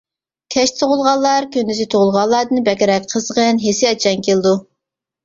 كەچتە 0.53 0.77
تۇغۇلغانلار 0.83 1.45
كۈندۈزى 1.55 1.85
تۇغۇلغانلاردىن 1.95 2.63
بەكرەك 2.71 3.05
قىزغىن، 3.13 3.61
ھېسسىياتچان 3.67 4.25
كېلىدۇ. 4.31 4.55